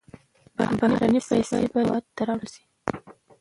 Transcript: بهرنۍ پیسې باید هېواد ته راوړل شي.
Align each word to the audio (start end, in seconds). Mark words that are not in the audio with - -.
بهرنۍ 0.79 1.21
پیسې 1.27 1.53
باید 1.73 1.73
هېواد 1.79 2.03
ته 2.15 2.21
راوړل 2.27 2.49
شي. 2.53 2.63